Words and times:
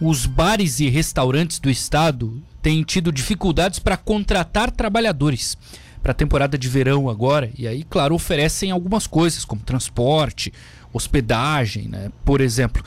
os 0.00 0.26
bares 0.26 0.80
e 0.80 0.88
restaurantes 0.88 1.58
do 1.58 1.68
estado 1.70 2.42
têm 2.62 2.82
tido 2.82 3.10
dificuldades 3.10 3.78
para 3.78 3.96
contratar 3.96 4.70
trabalhadores 4.70 5.56
para 6.02 6.12
a 6.12 6.14
temporada 6.14 6.56
de 6.56 6.68
verão 6.68 7.08
agora. 7.08 7.50
E 7.58 7.66
aí, 7.66 7.84
claro, 7.84 8.14
oferecem 8.14 8.70
algumas 8.70 9.06
coisas, 9.06 9.44
como 9.44 9.60
transporte, 9.62 10.52
hospedagem, 10.92 11.88
né? 11.88 12.10
Por 12.24 12.40
exemplo. 12.40 12.82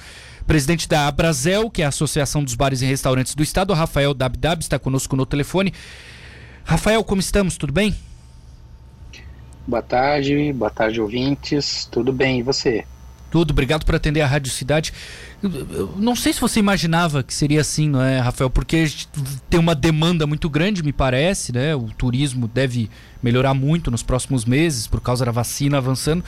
Presidente 0.48 0.90
da 0.90 1.08
Abrazel, 1.08 1.70
que 1.70 1.82
é 1.82 1.86
a 1.86 1.90
Associação 1.90 2.44
dos 2.44 2.56
Bares 2.56 2.82
e 2.82 2.86
Restaurantes 2.86 3.36
do 3.36 3.44
Estado, 3.44 3.74
Rafael 3.74 4.14
Dabdab, 4.14 4.62
está 4.62 4.80
conosco 4.80 5.16
no 5.16 5.26
telefone. 5.26 5.72
Rafael, 6.64 7.04
como 7.04 7.22
estamos? 7.22 7.58
Tudo 7.58 7.72
bem? 7.72 7.96
Boa 9.68 9.84
tarde, 9.84 10.52
boa 10.52 10.72
tarde, 10.72 11.00
ouvintes. 11.00 11.88
Tudo 11.90 12.12
bem, 12.12 12.40
e 12.40 12.44
você? 12.44 12.86
Tudo, 13.32 13.52
obrigado 13.52 13.86
por 13.86 13.96
atender 13.96 14.20
a 14.20 14.28
Rádio 14.28 14.52
Cidade. 14.52 14.94
Eu 15.42 15.96
não 15.98 16.18
sei 16.18 16.34
se 16.34 16.42
você 16.42 16.60
imaginava 16.60 17.24
que 17.24 17.34
seria 17.34 17.62
assim, 17.62 17.88
não 17.88 18.02
é, 18.02 18.20
Rafael? 18.20 18.50
Porque 18.50 18.92
tem 19.50 19.58
uma 19.58 19.74
demanda 19.74 20.28
muito 20.28 20.50
grande, 20.50 20.84
me 20.84 20.92
parece, 20.92 21.54
né? 21.54 21.74
O 21.74 21.86
turismo 21.98 22.46
deve 22.46 22.90
melhorar 23.24 23.54
muito 23.54 23.90
nos 23.90 24.04
próximos 24.04 24.44
meses 24.44 24.86
por 24.86 25.00
causa 25.00 25.24
da 25.24 25.32
vacina 25.32 25.78
avançando. 25.78 26.26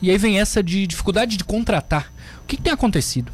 E 0.00 0.10
aí 0.10 0.16
vem 0.16 0.40
essa 0.40 0.62
de 0.62 0.86
dificuldade 0.86 1.36
de 1.36 1.44
contratar. 1.44 2.10
O 2.42 2.46
que, 2.46 2.56
que 2.56 2.62
tem 2.62 2.72
acontecido? 2.72 3.30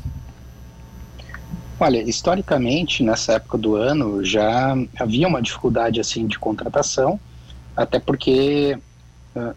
Olha, 1.79 2.03
historicamente, 2.03 3.05
nessa 3.05 3.35
época 3.35 3.57
do 3.57 3.77
ano, 3.77 4.25
já 4.25 4.77
havia 4.99 5.29
uma 5.29 5.41
dificuldade 5.41 6.01
assim 6.01 6.27
de 6.27 6.41
contratação, 6.41 7.21
até 7.77 8.01
porque 8.01 8.77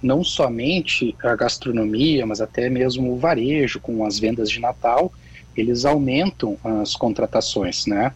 não 0.02 0.23
somente 0.23 1.15
a 1.21 1.35
gastronomia, 1.35 2.25
mas 2.25 2.39
até 2.39 2.70
mesmo 2.70 3.11
o 3.11 3.17
varejo, 3.17 3.79
com 3.79 4.05
as 4.05 4.17
vendas 4.17 4.49
de 4.49 4.59
Natal, 4.59 5.11
eles 5.55 5.85
aumentam 5.85 6.57
as 6.63 6.95
contratações, 6.95 7.85
né? 7.85 8.13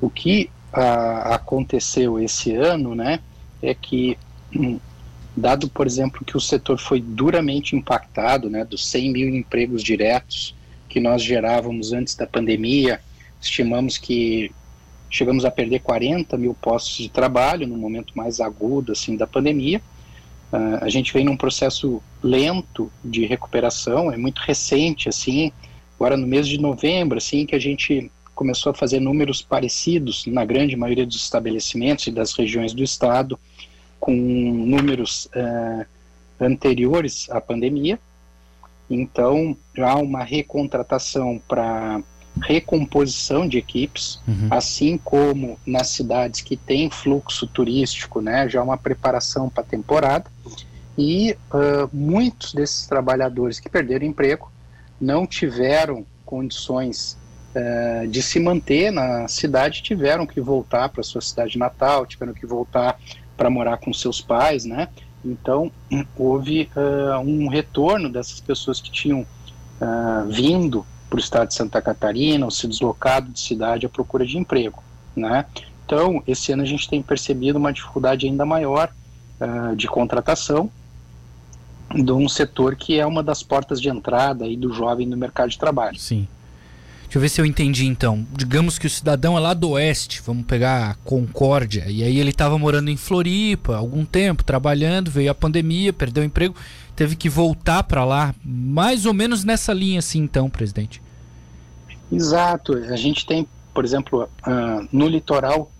O 0.00 0.08
que 0.08 0.50
uh, 0.72 1.32
aconteceu 1.32 2.18
esse 2.20 2.54
ano, 2.54 2.94
né, 2.94 3.20
é 3.60 3.74
que 3.74 4.16
um, 4.54 4.78
dado, 5.36 5.68
por 5.68 5.86
exemplo, 5.86 6.24
que 6.24 6.36
o 6.36 6.40
setor 6.40 6.78
foi 6.78 7.00
duramente 7.00 7.74
impactado, 7.74 8.48
né, 8.48 8.64
dos 8.64 8.86
100 8.88 9.12
mil 9.12 9.28
empregos 9.28 9.82
diretos 9.82 10.54
que 10.88 11.00
nós 11.00 11.22
gerávamos 11.22 11.92
antes 11.92 12.14
da 12.14 12.26
pandemia, 12.26 13.00
estimamos 13.40 13.98
que 13.98 14.52
chegamos 15.10 15.44
a 15.44 15.50
perder 15.50 15.80
40 15.80 16.36
mil 16.36 16.54
postos 16.54 16.96
de 16.96 17.08
trabalho 17.08 17.66
no 17.66 17.76
momento 17.76 18.12
mais 18.14 18.40
agudo 18.40 18.92
assim 18.92 19.16
da 19.16 19.26
pandemia. 19.26 19.80
Uh, 20.52 20.82
a 20.82 20.88
gente 20.88 21.12
vem 21.12 21.24
num 21.24 21.36
processo 21.36 22.02
lento 22.22 22.90
de 23.04 23.26
recuperação, 23.26 24.10
é 24.10 24.16
muito 24.16 24.38
recente 24.40 25.08
assim. 25.08 25.52
Agora 25.96 26.16
no 26.16 26.26
mês 26.26 26.46
de 26.48 26.58
novembro, 26.58 27.18
assim, 27.18 27.44
que 27.44 27.54
a 27.54 27.58
gente 27.58 28.10
começou 28.34 28.70
a 28.70 28.74
fazer 28.74 29.00
números 29.00 29.42
parecidos 29.42 30.24
na 30.26 30.44
grande 30.44 30.76
maioria 30.76 31.04
dos 31.04 31.16
estabelecimentos 31.16 32.06
e 32.06 32.12
das 32.12 32.32
regiões 32.32 32.72
do 32.72 32.84
estado, 32.84 33.38
com 33.98 34.12
números 34.12 35.26
uh, 35.26 35.84
anteriores 36.40 37.28
à 37.30 37.40
pandemia. 37.40 37.98
Então, 38.88 39.56
há 39.76 39.96
uma 39.96 40.22
recontratação 40.22 41.40
para 41.46 42.00
recomposição 42.42 43.48
de 43.48 43.58
equipes, 43.58 44.20
uhum. 44.26 44.48
assim 44.50 44.98
como 44.98 45.58
nas 45.66 45.88
cidades 45.88 46.40
que 46.40 46.56
têm 46.56 46.90
fluxo 46.90 47.46
turístico, 47.46 48.20
né, 48.20 48.48
já 48.48 48.62
uma 48.62 48.76
preparação 48.76 49.48
para 49.48 49.62
a 49.62 49.66
temporada. 49.66 50.30
E 50.96 51.36
uh, 51.52 51.88
muitos 51.92 52.52
desses 52.52 52.86
trabalhadores 52.86 53.60
que 53.60 53.68
perderam 53.68 54.04
emprego 54.04 54.50
não 55.00 55.24
tiveram 55.24 56.04
condições 56.26 57.16
uh, 57.54 58.08
de 58.08 58.20
se 58.20 58.40
manter 58.40 58.90
na 58.90 59.28
cidade, 59.28 59.80
tiveram 59.80 60.26
que 60.26 60.40
voltar 60.40 60.88
para 60.88 61.04
sua 61.04 61.20
cidade 61.20 61.56
natal, 61.56 62.04
tiveram 62.04 62.34
que 62.34 62.44
voltar 62.44 62.98
para 63.36 63.48
morar 63.48 63.76
com 63.76 63.92
seus 63.92 64.20
pais, 64.20 64.64
né? 64.64 64.88
Então 65.24 65.70
houve 66.16 66.68
uh, 66.74 67.20
um 67.20 67.48
retorno 67.48 68.08
dessas 68.08 68.40
pessoas 68.40 68.80
que 68.80 68.90
tinham 68.90 69.24
vindo 70.28 70.84
para 71.08 71.16
o 71.16 71.20
estado 71.20 71.48
de 71.48 71.54
Santa 71.54 71.80
Catarina 71.80 72.44
ou 72.44 72.50
se 72.50 72.66
deslocado 72.66 73.30
de 73.30 73.40
cidade 73.40 73.86
à 73.86 73.88
procura 73.88 74.26
de 74.26 74.36
emprego, 74.36 74.82
né? 75.16 75.44
Então, 75.84 76.22
esse 76.26 76.52
ano 76.52 76.62
a 76.62 76.66
gente 76.66 76.88
tem 76.88 77.02
percebido 77.02 77.58
uma 77.58 77.72
dificuldade 77.72 78.26
ainda 78.26 78.44
maior 78.44 78.92
uh, 79.40 79.74
de 79.74 79.86
contratação 79.86 80.70
de 81.94 82.12
um 82.12 82.28
setor 82.28 82.76
que 82.76 82.98
é 82.98 83.06
uma 83.06 83.22
das 83.22 83.42
portas 83.42 83.80
de 83.80 83.88
entrada 83.88 84.44
aí 84.44 84.56
do 84.56 84.72
jovem 84.72 85.06
no 85.06 85.16
mercado 85.16 85.48
de 85.48 85.58
trabalho. 85.58 85.98
Sim. 85.98 86.28
Deixa 87.04 87.16
eu 87.16 87.22
ver 87.22 87.30
se 87.30 87.40
eu 87.40 87.46
entendi 87.46 87.86
então. 87.86 88.26
Digamos 88.36 88.78
que 88.78 88.86
o 88.86 88.90
cidadão 88.90 89.34
é 89.34 89.40
lá 89.40 89.54
do 89.54 89.70
oeste, 89.70 90.20
vamos 90.20 90.44
pegar 90.44 90.90
a 90.90 90.94
Concórdia, 90.96 91.86
e 91.88 92.02
aí 92.02 92.18
ele 92.18 92.28
estava 92.28 92.58
morando 92.58 92.90
em 92.90 92.98
Floripa 92.98 93.74
há 93.74 93.78
algum 93.78 94.04
tempo, 94.04 94.44
trabalhando, 94.44 95.10
veio 95.10 95.30
a 95.30 95.34
pandemia, 95.34 95.90
perdeu 95.90 96.22
o 96.22 96.26
emprego, 96.26 96.54
teve 96.98 97.14
que 97.14 97.28
voltar 97.28 97.84
para 97.84 98.04
lá, 98.04 98.34
mais 98.44 99.06
ou 99.06 99.14
menos 99.14 99.44
nessa 99.44 99.72
linha 99.72 100.00
assim 100.00 100.18
então, 100.18 100.50
presidente. 100.50 101.00
Exato. 102.10 102.72
A 102.74 102.96
gente 102.96 103.24
tem, 103.24 103.46
por 103.72 103.84
exemplo, 103.84 104.24
uh, 104.24 104.88
no 104.90 105.06
litoral, 105.06 105.70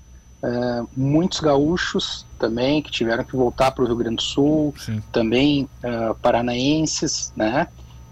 uh, 0.40 0.88
muitos 0.96 1.40
gaúchos 1.40 2.24
também 2.38 2.80
que 2.80 2.92
tiveram 2.92 3.24
que 3.24 3.34
voltar 3.34 3.72
para 3.72 3.82
o 3.82 3.86
Rio 3.88 3.96
Grande 3.96 4.16
do 4.16 4.22
Sul, 4.22 4.72
Sim. 4.78 5.02
também 5.10 5.68
uh, 5.82 6.14
paranaenses, 6.22 7.32
né? 7.34 7.66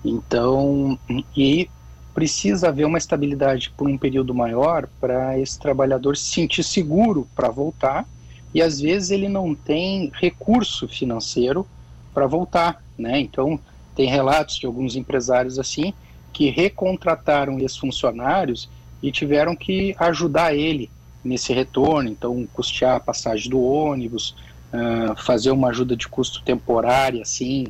Então, 0.04 0.98
e 1.36 1.70
precisa 2.12 2.70
haver 2.70 2.86
uma 2.86 2.98
estabilidade 2.98 3.72
por 3.76 3.88
um 3.88 3.96
período 3.96 4.34
maior 4.34 4.88
para 5.00 5.38
esse 5.38 5.60
trabalhador 5.60 6.16
se 6.16 6.24
sentir 6.24 6.64
seguro 6.64 7.28
para 7.36 7.50
voltar 7.50 8.04
e 8.52 8.60
às 8.60 8.80
vezes 8.80 9.10
ele 9.12 9.28
não 9.28 9.54
tem 9.54 10.10
recurso 10.14 10.88
financeiro 10.88 11.64
para 12.12 12.26
voltar, 12.26 12.82
né? 12.98 13.20
Então 13.20 13.58
tem 13.94 14.08
relatos 14.08 14.58
de 14.58 14.66
alguns 14.66 14.96
empresários 14.96 15.58
assim 15.58 15.92
que 16.32 16.50
recontrataram 16.50 17.58
esses 17.58 17.76
funcionários 17.76 18.68
e 19.02 19.10
tiveram 19.10 19.56
que 19.56 19.94
ajudar 19.98 20.54
ele 20.54 20.90
nesse 21.24 21.52
retorno, 21.52 22.08
então 22.08 22.46
custear 22.52 22.96
a 22.96 23.00
passagem 23.00 23.50
do 23.50 23.60
ônibus, 23.60 24.34
uh, 24.72 25.16
fazer 25.22 25.50
uma 25.50 25.68
ajuda 25.68 25.96
de 25.96 26.06
custo 26.06 26.42
temporária 26.42 27.22
assim, 27.22 27.66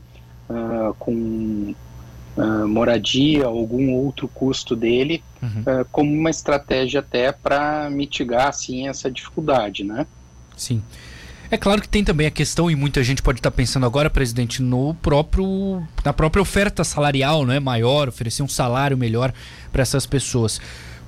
uh, 0.51 0.95
com 0.99 1.75
uh, 2.37 2.69
moradia, 2.69 3.47
algum 3.47 3.93
outro 3.93 4.29
custo 4.29 4.77
dele, 4.77 5.23
uhum. 5.43 5.81
uh, 5.81 5.85
como 5.91 6.13
uma 6.13 6.31
estratégia 6.31 7.01
até 7.01 7.33
para 7.33 7.89
mitigar 7.91 8.49
assim 8.49 8.89
essa 8.89 9.11
dificuldade, 9.11 9.85
né? 9.85 10.07
Sim. 10.57 10.83
É 11.51 11.57
claro 11.57 11.81
que 11.81 11.89
tem 11.89 12.03
também 12.03 12.27
a 12.27 12.31
questão, 12.31 12.71
e 12.71 12.75
muita 12.75 13.03
gente 13.05 13.23
pode 13.23 13.39
estar 13.39 13.51
pensando 13.51 13.87
agora, 13.87 14.11
presidente, 14.11 14.63
no 14.63 14.95
próprio, 14.95 15.83
na 16.05 16.13
própria 16.13 16.43
oferta 16.43 16.83
salarial, 16.83 17.47
não 17.47 17.55
é 17.55 17.61
maior, 17.61 18.09
oferecer 18.09 18.43
um 18.43 18.49
salário 18.49 18.97
melhor 18.97 19.33
para 19.71 19.83
essas 19.83 20.07
pessoas. 20.07 20.61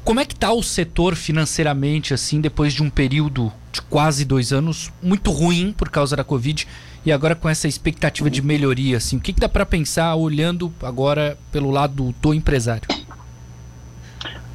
Como 0.05 0.21
é 0.21 0.25
que 0.25 0.35
está 0.35 0.53
o 0.53 0.63
setor 0.63 1.17
financeiramente, 1.17 2.15
assim, 2.15 2.41
depois 2.41 2.73
de 2.73 2.83
um 2.83 2.89
período 2.89 3.53
de 3.73 3.83
quase 3.83 4.25
dois 4.25 4.53
anos 4.53 4.93
muito 5.03 5.31
ruim 5.31 5.75
por 5.77 5.91
causa 5.91 6.17
da 6.17 6.25
Covid 6.25 6.67
e 7.05 7.13
agora 7.13 7.35
com 7.35 7.49
essa 7.49 7.69
expectativa 7.69 8.31
de 8.31 8.41
melhoria, 8.41 8.97
assim, 8.97 9.17
o 9.17 9.21
que, 9.21 9.33
que 9.33 9.41
dá 9.41 9.49
para 9.49 9.67
pensar 9.67 10.15
olhando 10.15 10.73
agora 10.83 11.37
pelo 11.51 11.71
lado 11.71 12.15
do 12.23 12.33
empresário? 12.33 12.89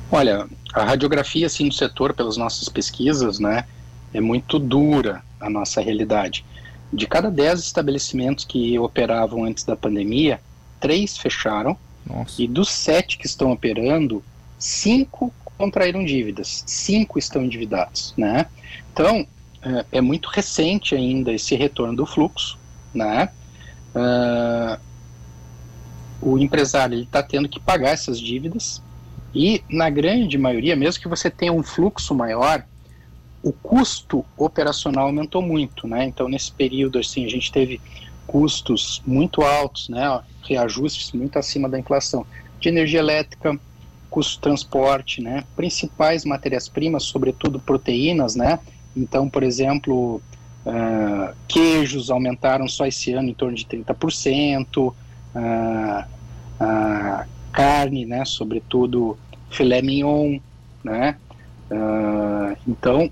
Olha, 0.09 0.47
a 0.73 0.83
radiografia, 0.83 1.45
assim, 1.45 1.67
do 1.67 1.73
setor, 1.73 2.13
pelas 2.13 2.38
nossas 2.38 2.69
pesquisas, 2.69 3.38
né, 3.38 3.66
é 4.13 4.22
muito 4.22 4.59
dura 4.59 5.24
a 5.40 5.50
nossa 5.50 5.81
realidade. 5.81 6.46
De 6.91 7.07
cada 7.07 7.31
dez 7.31 7.59
estabelecimentos 7.59 8.46
que 8.46 8.78
operavam 8.78 9.46
antes 9.46 9.63
da 9.63 9.75
pandemia, 9.75 10.40
três 10.79 11.18
fecharam, 11.18 11.78
nossa. 12.06 12.41
e 12.41 12.47
dos 12.47 12.69
sete 12.69 13.18
que 13.18 13.25
estão 13.25 13.52
operando, 13.52 14.23
cinco 14.59 15.34
contraíram 15.57 16.03
dívidas, 16.03 16.63
cinco 16.68 17.18
estão 17.18 17.43
endividados, 17.43 18.14
né? 18.17 18.47
Então, 18.91 19.26
é, 19.61 19.85
é 19.93 20.02
muito 20.02 20.29
recente 20.29 20.93
ainda 20.93 21.32
esse 21.32 21.55
retorno 21.55 21.96
do 21.96 22.05
fluxo, 22.05 22.58
né? 22.93 23.29
Uh, 23.96 24.79
o 26.22 26.37
empresário 26.37 26.99
está 26.99 27.22
tendo 27.22 27.47
que 27.47 27.59
pagar 27.59 27.90
essas 27.90 28.20
dívidas 28.20 28.82
e, 29.34 29.64
na 29.70 29.90
grande 29.90 30.37
maioria, 30.37 30.76
mesmo 30.76 31.02
que 31.02 31.08
você 31.08 31.29
tenha 31.29 31.52
um 31.52 31.64
fluxo 31.64 32.14
maior, 32.14 32.66
o 33.43 33.51
custo 33.51 34.25
operacional 34.37 35.07
aumentou 35.07 35.41
muito, 35.41 35.85
né? 35.85 36.05
Então, 36.05 36.29
nesse 36.29 36.51
período, 36.51 36.97
assim, 36.97 37.25
a 37.25 37.29
gente 37.29 37.51
teve 37.51 37.79
custos 38.25 39.01
muito 39.05 39.41
altos, 39.41 39.90
né? 39.90 40.22
Reajustes 40.47 41.11
muito 41.11 41.37
acima 41.37 41.67
da 41.67 41.78
inflação 41.78 42.25
de 42.59 42.69
energia 42.69 42.99
elétrica, 42.99 43.59
custo 44.09 44.35
de 44.35 44.40
transporte, 44.40 45.22
né? 45.22 45.43
Principais 45.57 46.23
matérias-primas, 46.23 47.03
sobretudo 47.03 47.59
proteínas, 47.59 48.34
né? 48.34 48.59
Então, 48.95 49.29
por 49.29 49.43
exemplo, 49.43 50.22
uh, 50.66 51.35
queijos 51.47 52.09
aumentaram 52.09 52.67
só 52.69 52.85
esse 52.85 53.11
ano 53.11 53.29
em 53.29 53.34
torno 53.34 53.57
de 53.57 53.66
30%, 53.66 54.78
uh, 54.78 54.93
uh, 55.35 57.28
carne, 57.51 58.05
né? 58.05 58.23
Sobretudo 58.23 59.17
filé 59.49 59.81
mignon, 59.81 60.39
né? 60.81 61.17
Uh, 61.72 62.55
então, 62.67 63.09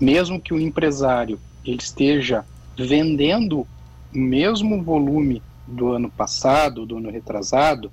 mesmo 0.00 0.40
que 0.40 0.52
o 0.52 0.60
empresário 0.60 1.38
ele 1.64 1.78
esteja 1.78 2.44
vendendo 2.76 3.66
o 4.14 4.18
mesmo 4.18 4.82
volume 4.82 5.42
do 5.66 5.92
ano 5.92 6.10
passado, 6.10 6.84
do 6.84 6.98
ano 6.98 7.10
retrasado, 7.10 7.90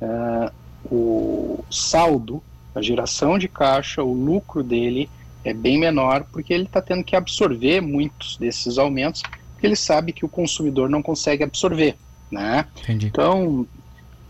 uh, 0.00 0.52
o 0.84 1.64
saldo, 1.70 2.42
a 2.74 2.80
geração 2.80 3.38
de 3.38 3.48
caixa, 3.48 4.02
o 4.02 4.12
lucro 4.12 4.62
dele 4.62 5.08
é 5.44 5.52
bem 5.52 5.78
menor, 5.78 6.24
porque 6.32 6.52
ele 6.52 6.64
está 6.64 6.80
tendo 6.80 7.04
que 7.04 7.16
absorver 7.16 7.80
muitos 7.80 8.36
desses 8.36 8.78
aumentos, 8.78 9.22
porque 9.52 9.66
ele 9.66 9.76
sabe 9.76 10.12
que 10.12 10.24
o 10.24 10.28
consumidor 10.28 10.88
não 10.88 11.02
consegue 11.02 11.42
absorver. 11.42 11.96
Né? 12.30 12.66
Entendi. 12.82 13.08
Então, 13.08 13.66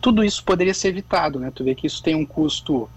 tudo 0.01 0.25
isso 0.25 0.43
poderia 0.43 0.75
ser 0.75 0.89
evitado. 0.89 1.39
Né? 1.39 1.53
Tu 1.55 1.63
vê 1.63 1.75
que 1.75 1.87
isso 1.87 2.03
tem 2.03 2.15
um 2.15 2.27
custo 2.27 2.89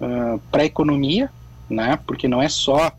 uh, 0.00 0.38
para 0.50 0.62
a 0.62 0.66
economia, 0.66 1.30
né? 1.70 1.98
porque 2.06 2.28
não 2.28 2.42
é 2.42 2.48
só 2.48 2.92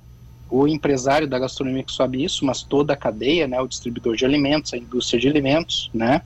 o 0.55 0.67
empresário 0.67 1.27
da 1.27 1.39
gastronomia 1.39 1.81
que 1.81 1.91
sobe 1.91 2.23
isso, 2.23 2.45
mas 2.45 2.61
toda 2.61 2.94
a 2.94 2.95
cadeia, 2.95 3.47
né? 3.47 3.59
o 3.59 3.67
distribuidor 3.67 4.15
de 4.15 4.23
alimentos, 4.23 4.71
a 4.71 4.77
indústria 4.77 5.19
de 5.19 5.27
alimentos. 5.27 5.89
Né? 5.91 6.21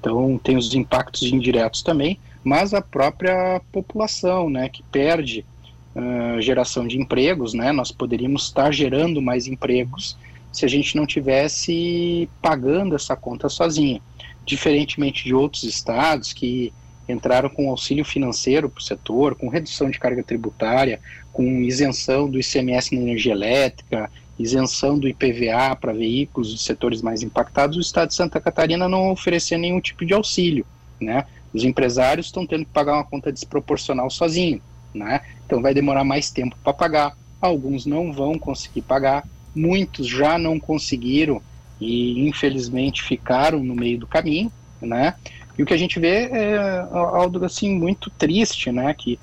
Então, 0.00 0.36
tem 0.42 0.56
os 0.56 0.74
impactos 0.74 1.22
indiretos 1.22 1.80
também, 1.80 2.18
mas 2.42 2.74
a 2.74 2.82
própria 2.82 3.60
população, 3.70 4.50
né? 4.50 4.68
que 4.68 4.82
perde 4.82 5.46
uh, 5.94 6.40
geração 6.40 6.88
de 6.88 6.98
empregos, 6.98 7.54
né? 7.54 7.70
Nós 7.70 7.92
poderíamos 7.92 8.46
estar 8.46 8.72
gerando 8.72 9.22
mais 9.22 9.46
empregos 9.46 10.18
se 10.50 10.64
a 10.64 10.68
gente 10.68 10.96
não 10.96 11.06
tivesse 11.06 12.28
pagando 12.42 12.96
essa 12.96 13.14
conta 13.14 13.48
sozinho. 13.48 14.02
Diferentemente 14.44 15.22
de 15.22 15.34
outros 15.34 15.62
estados 15.62 16.32
que 16.32 16.72
entraram 17.08 17.48
com 17.48 17.70
auxílio 17.70 18.04
financeiro 18.04 18.68
para 18.68 18.80
o 18.80 18.82
setor, 18.82 19.34
com 19.34 19.48
redução 19.48 19.88
de 19.90 19.98
carga 19.98 20.22
tributária, 20.22 21.00
com 21.32 21.62
isenção 21.62 22.28
do 22.28 22.38
ICMS 22.38 22.94
na 22.94 23.00
energia 23.00 23.32
elétrica, 23.32 24.10
isenção 24.38 24.98
do 24.98 25.08
IPVA 25.08 25.74
para 25.80 25.92
veículos 25.92 26.52
dos 26.52 26.64
setores 26.64 27.02
mais 27.02 27.22
impactados, 27.22 27.76
o 27.76 27.80
estado 27.80 28.08
de 28.08 28.14
Santa 28.14 28.40
Catarina 28.40 28.88
não 28.88 29.10
oferecia 29.10 29.58
nenhum 29.58 29.80
tipo 29.80 30.04
de 30.04 30.14
auxílio, 30.14 30.66
né? 31.00 31.24
Os 31.52 31.64
empresários 31.64 32.26
estão 32.26 32.46
tendo 32.46 32.64
que 32.64 32.72
pagar 32.72 32.94
uma 32.94 33.04
conta 33.04 33.32
desproporcional 33.32 34.10
sozinho 34.10 34.60
né? 34.94 35.20
Então 35.46 35.60
vai 35.60 35.74
demorar 35.74 36.04
mais 36.04 36.30
tempo 36.30 36.56
para 36.62 36.72
pagar. 36.72 37.16
Alguns 37.40 37.86
não 37.86 38.12
vão 38.12 38.38
conseguir 38.38 38.82
pagar, 38.82 39.24
muitos 39.54 40.06
já 40.06 40.36
não 40.38 40.58
conseguiram 40.58 41.40
e 41.80 42.28
infelizmente 42.28 43.02
ficaram 43.02 43.62
no 43.62 43.74
meio 43.74 43.98
do 43.98 44.06
caminho, 44.06 44.50
né? 44.80 45.14
E 45.58 45.62
o 45.62 45.66
que 45.66 45.74
a 45.74 45.78
gente 45.78 45.98
vê 45.98 46.28
é 46.30 46.86
algo 46.92 47.44
assim 47.44 47.74
muito 47.74 48.08
triste, 48.10 48.70
né? 48.70 48.94
Que 48.94 49.18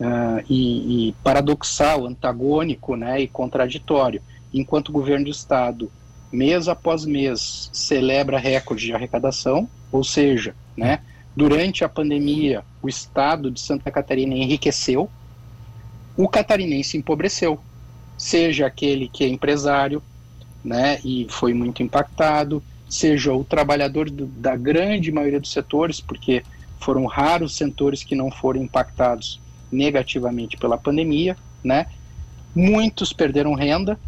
uh, 0.00 0.44
e, 0.50 1.08
e, 1.08 1.12
paradoxal, 1.22 2.06
antagônico, 2.06 2.96
né? 2.96 3.20
E 3.20 3.28
contraditório. 3.28 4.20
Enquanto 4.52 4.88
o 4.88 4.92
governo 4.92 5.26
do 5.26 5.30
estado 5.30 5.90
mês 6.32 6.66
após 6.66 7.06
mês 7.06 7.70
celebra 7.72 8.38
recorde 8.38 8.86
de 8.86 8.92
arrecadação, 8.92 9.68
ou 9.92 10.02
seja, 10.02 10.54
né? 10.76 11.00
Durante 11.36 11.84
a 11.84 11.88
pandemia, 11.88 12.64
o 12.82 12.88
estado 12.88 13.50
de 13.50 13.60
Santa 13.60 13.90
Catarina 13.90 14.34
enriqueceu, 14.34 15.08
o 16.16 16.26
catarinense 16.28 16.96
empobreceu, 16.96 17.60
seja 18.16 18.66
aquele 18.66 19.06
que 19.06 19.22
é 19.22 19.28
empresário, 19.28 20.02
né, 20.64 20.98
e 21.04 21.26
foi 21.28 21.52
muito 21.52 21.82
impactado, 21.82 22.62
seja 22.88 23.32
o 23.32 23.44
trabalhador 23.44 24.08
do, 24.10 24.26
da 24.26 24.56
grande 24.56 25.10
maioria 25.10 25.40
dos 25.40 25.52
setores, 25.52 26.00
porque 26.00 26.42
foram 26.78 27.06
raros 27.06 27.56
setores 27.56 28.04
que 28.04 28.14
não 28.14 28.30
foram 28.30 28.62
impactados 28.62 29.40
negativamente 29.70 30.56
pela 30.56 30.78
pandemia, 30.78 31.36
né? 31.62 31.86
Muitos 32.54 33.12
perderam 33.12 33.54
renda, 33.54 33.98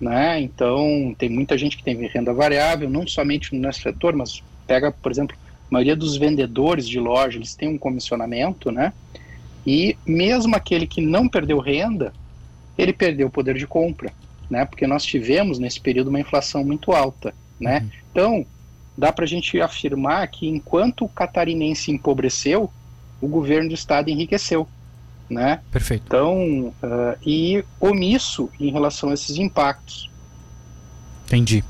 né? 0.00 0.40
Então 0.40 1.14
tem 1.18 1.28
muita 1.28 1.56
gente 1.56 1.76
que 1.76 1.82
tem 1.82 2.06
renda 2.06 2.32
variável, 2.32 2.90
não 2.90 3.06
somente 3.06 3.54
no 3.54 3.62
nosso 3.62 3.80
setor, 3.80 4.14
mas 4.14 4.42
pega, 4.66 4.92
por 4.92 5.10
exemplo, 5.10 5.36
a 5.70 5.74
maioria 5.74 5.96
dos 5.96 6.16
vendedores 6.16 6.88
de 6.88 7.00
loja, 7.00 7.38
eles 7.38 7.54
têm 7.54 7.68
um 7.68 7.78
comissionamento, 7.78 8.70
né? 8.70 8.92
E 9.66 9.96
mesmo 10.06 10.54
aquele 10.54 10.86
que 10.86 11.00
não 11.00 11.28
perdeu 11.28 11.58
renda, 11.58 12.12
ele 12.76 12.92
perdeu 12.92 13.26
o 13.26 13.30
poder 13.30 13.56
de 13.56 13.66
compra, 13.66 14.12
né? 14.48 14.64
Porque 14.64 14.86
nós 14.86 15.04
tivemos 15.04 15.58
nesse 15.58 15.80
período 15.80 16.08
uma 16.08 16.20
inflação 16.20 16.64
muito 16.64 16.92
alta, 16.92 17.34
né? 17.60 17.80
Uhum. 17.80 17.90
Então, 18.10 18.46
dá 18.96 19.12
para 19.12 19.24
a 19.24 19.28
gente 19.28 19.60
afirmar 19.60 20.26
que 20.28 20.48
enquanto 20.48 21.04
o 21.04 21.08
catarinense 21.08 21.90
empobreceu, 21.90 22.70
o 23.20 23.28
governo 23.28 23.68
do 23.68 23.74
estado 23.74 24.10
enriqueceu, 24.10 24.66
né? 25.28 25.60
Perfeito. 25.70 26.04
Então, 26.06 26.74
uh, 26.82 27.18
e 27.24 27.64
omisso 27.80 28.50
em 28.58 28.70
relação 28.70 29.10
a 29.10 29.14
esses 29.14 29.36
impactos. 29.36 30.10
Entendi. 31.26 31.64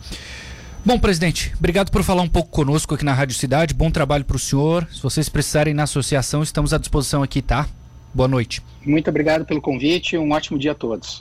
Bom, 0.85 0.99
presidente, 0.99 1.53
obrigado 1.59 1.91
por 1.91 2.03
falar 2.03 2.23
um 2.23 2.29
pouco 2.29 2.51
conosco 2.51 2.95
aqui 2.95 3.05
na 3.05 3.13
Rádio 3.13 3.35
Cidade. 3.35 3.75
Bom 3.75 3.91
trabalho 3.91 4.25
para 4.25 4.37
o 4.37 4.39
senhor. 4.39 4.89
Se 4.91 5.03
vocês 5.03 5.29
precisarem 5.29 5.75
na 5.75 5.83
associação, 5.83 6.43
estamos 6.43 6.73
à 6.73 6.79
disposição 6.79 7.23
aqui, 7.23 7.43
tá? 7.43 7.69
Boa 8.15 8.29
noite. 8.29 8.63
Muito 8.87 9.11
obrigado 9.11 9.45
pelo 9.45 9.61
convite. 9.61 10.17
Um 10.17 10.33
ótimo 10.33 10.59
dia 10.59 10.73
a 10.73 10.75
todos. 10.75 11.17